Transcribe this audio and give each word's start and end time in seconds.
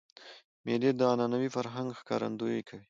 مېلې 0.65 0.91
د 0.95 1.01
عنعنوي 1.11 1.49
فرهنګ 1.55 1.87
ښکارندویي 1.99 2.61
کوي. 2.69 2.79